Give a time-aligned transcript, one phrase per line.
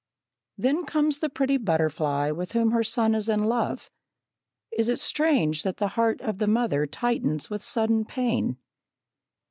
[0.57, 3.91] Then comes the pretty butterfly, with whom her son is in love.
[4.75, 8.57] Is it strange that the heart of the mother tightens with sudden pain?